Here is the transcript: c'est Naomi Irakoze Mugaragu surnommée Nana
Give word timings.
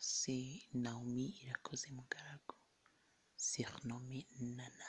c'est 0.00 0.60
Naomi 0.74 1.34
Irakoze 1.44 1.88
Mugaragu 1.90 2.56
surnommée 3.36 4.26
Nana 4.40 4.84